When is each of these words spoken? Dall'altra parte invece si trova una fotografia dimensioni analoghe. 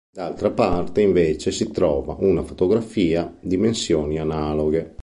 Dall'altra 0.11 0.49
parte 0.49 1.01
invece 1.01 1.51
si 1.51 1.69
trova 1.69 2.15
una 2.21 2.41
fotografia 2.41 3.37
dimensioni 3.41 4.17
analoghe. 4.17 4.95